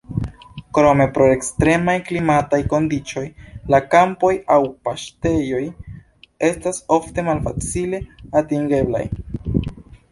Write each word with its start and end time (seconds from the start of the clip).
Krome 0.75 1.05
pro 1.17 1.25
ekstremaj 1.33 1.93
klimataj 2.07 2.59
kondiĉoj 2.71 3.23
la 3.75 3.81
kampoj 3.93 4.33
aŭ 4.57 4.59
paŝtejoj 4.89 5.63
estas 6.51 6.83
ofte 7.01 7.29
malfacile 7.31 8.03
atingeblaj. 8.45 9.07